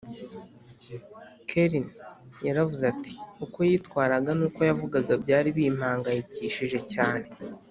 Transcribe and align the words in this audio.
Kerrin 1.49 1.87
yaravuze 2.47 2.83
ati 2.93 3.13
uko 3.45 3.57
yitwaraga 3.69 4.29
n 4.39 4.41
uko 4.47 4.59
yavugaga 4.69 5.13
byari 5.23 5.49
bimpangayikishije 5.57 6.79
cyane 6.93 7.25